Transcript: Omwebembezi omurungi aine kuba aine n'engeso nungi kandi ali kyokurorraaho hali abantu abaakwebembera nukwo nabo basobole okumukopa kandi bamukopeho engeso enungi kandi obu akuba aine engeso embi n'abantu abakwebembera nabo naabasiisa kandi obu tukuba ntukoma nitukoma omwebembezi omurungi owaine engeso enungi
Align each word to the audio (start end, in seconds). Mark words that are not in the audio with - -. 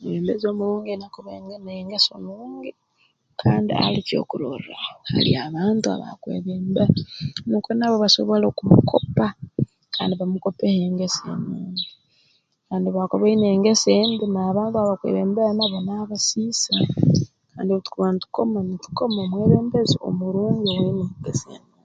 Omwebembezi 0.00 0.44
omurungi 0.48 0.88
aine 0.90 1.06
kuba 1.14 1.30
aine 1.32 1.56
n'engeso 1.60 2.14
nungi 2.24 2.70
kandi 3.40 3.72
ali 3.84 4.00
kyokurorraaho 4.06 4.94
hali 5.12 5.30
abantu 5.46 5.86
abaakwebembera 5.94 6.86
nukwo 7.48 7.70
nabo 7.74 7.96
basobole 8.04 8.44
okumukopa 8.48 9.26
kandi 9.94 10.12
bamukopeho 10.14 10.78
engeso 10.88 11.20
enungi 11.34 11.86
kandi 12.68 12.84
obu 12.86 12.98
akuba 13.00 13.24
aine 13.28 13.46
engeso 13.54 13.88
embi 14.00 14.24
n'abantu 14.28 14.76
abakwebembera 14.78 15.50
nabo 15.58 15.78
naabasiisa 15.86 16.74
kandi 17.52 17.68
obu 17.70 17.82
tukuba 17.86 18.08
ntukoma 18.14 18.58
nitukoma 18.66 19.18
omwebembezi 19.24 19.96
omurungi 20.08 20.68
owaine 20.80 21.04
engeso 21.06 21.46
enungi 21.54 21.80